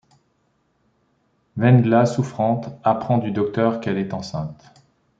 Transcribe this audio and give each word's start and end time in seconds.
Wendla, 1.57 2.07
souffrante, 2.07 2.69
apprend 2.81 3.19
du 3.19 3.29
docteur 3.29 3.79
qu'elle 3.81 3.99
est 3.99 4.15
enceinte. 4.15 4.73